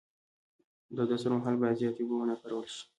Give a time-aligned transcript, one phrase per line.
[0.95, 2.83] د اودس پر مهال باید زیاتې اوبه و نه کارول شي.